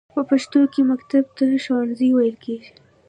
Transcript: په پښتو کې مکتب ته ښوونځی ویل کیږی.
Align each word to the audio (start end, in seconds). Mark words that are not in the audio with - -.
په 0.15 0.21
پښتو 0.29 0.61
کې 0.73 0.81
مکتب 0.91 1.23
ته 1.35 1.43
ښوونځی 1.63 2.09
ویل 2.11 2.35
کیږی. 2.43 2.71